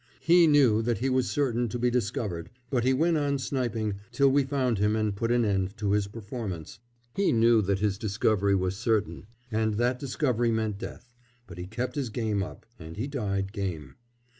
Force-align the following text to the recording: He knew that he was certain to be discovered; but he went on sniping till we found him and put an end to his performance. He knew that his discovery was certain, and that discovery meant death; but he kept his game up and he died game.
He 0.21 0.47
knew 0.47 0.81
that 0.81 0.97
he 0.97 1.11
was 1.11 1.29
certain 1.29 1.69
to 1.69 1.77
be 1.77 1.91
discovered; 1.91 2.49
but 2.71 2.83
he 2.83 2.91
went 2.91 3.17
on 3.17 3.37
sniping 3.37 3.99
till 4.11 4.31
we 4.31 4.43
found 4.43 4.79
him 4.79 4.95
and 4.95 5.15
put 5.15 5.29
an 5.31 5.45
end 5.45 5.77
to 5.77 5.91
his 5.91 6.07
performance. 6.07 6.79
He 7.15 7.31
knew 7.31 7.61
that 7.61 7.77
his 7.81 7.99
discovery 7.99 8.55
was 8.55 8.75
certain, 8.75 9.27
and 9.51 9.75
that 9.75 9.99
discovery 9.99 10.49
meant 10.49 10.79
death; 10.79 11.13
but 11.45 11.59
he 11.59 11.67
kept 11.67 11.93
his 11.93 12.09
game 12.09 12.41
up 12.41 12.65
and 12.79 12.97
he 12.97 13.05
died 13.05 13.53
game. 13.53 13.93